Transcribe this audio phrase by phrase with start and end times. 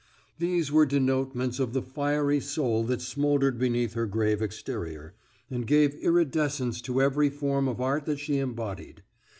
[0.39, 5.13] These were denotements of the fiery soul that smouldered beneath her grave exterior,
[5.51, 9.03] and gave iridescence to every form of art that she embodied.